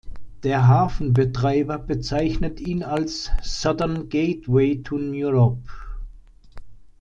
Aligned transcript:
Der 0.41 0.67
Hafenbetreiber 0.67 1.77
bezeichnet 1.77 2.59
ihn 2.59 2.81
als 2.81 3.29
"Southern 3.43 4.09
Gateway 4.09 4.81
to 4.81 4.95
Europe". 4.95 5.69